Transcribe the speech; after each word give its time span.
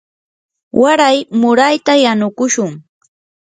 waray 0.81 1.17
murayta 1.39 1.93
yanukushun. 2.03 2.71